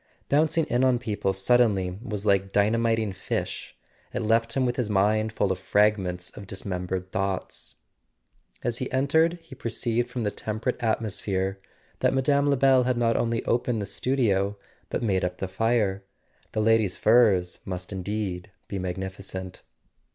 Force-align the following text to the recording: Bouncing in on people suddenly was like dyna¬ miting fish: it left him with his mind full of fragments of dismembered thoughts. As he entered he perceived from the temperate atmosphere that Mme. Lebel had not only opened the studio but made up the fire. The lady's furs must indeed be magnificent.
Bouncing 0.29 0.65
in 0.65 0.83
on 0.83 0.97
people 0.97 1.31
suddenly 1.31 1.99
was 2.01 2.25
like 2.25 2.51
dyna¬ 2.51 2.81
miting 2.81 3.13
fish: 3.13 3.77
it 4.11 4.23
left 4.23 4.53
him 4.57 4.65
with 4.65 4.75
his 4.77 4.89
mind 4.89 5.31
full 5.31 5.51
of 5.51 5.59
fragments 5.59 6.31
of 6.31 6.47
dismembered 6.47 7.11
thoughts. 7.11 7.75
As 8.63 8.79
he 8.79 8.91
entered 8.91 9.33
he 9.43 9.53
perceived 9.53 10.09
from 10.09 10.23
the 10.23 10.31
temperate 10.31 10.81
atmosphere 10.81 11.59
that 11.99 12.15
Mme. 12.15 12.49
Lebel 12.49 12.81
had 12.85 12.97
not 12.97 13.15
only 13.15 13.45
opened 13.45 13.79
the 13.79 13.85
studio 13.85 14.57
but 14.89 15.03
made 15.03 15.23
up 15.23 15.37
the 15.37 15.47
fire. 15.47 16.03
The 16.53 16.61
lady's 16.61 16.97
furs 16.97 17.59
must 17.63 17.91
indeed 17.91 18.49
be 18.67 18.79
magnificent. 18.79 19.61